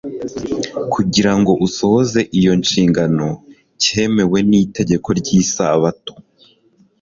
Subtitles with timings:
[0.93, 3.27] kugira ngo usohoze iyo nshingano,
[3.81, 6.13] cyemewe n'itegeko ry'isabato.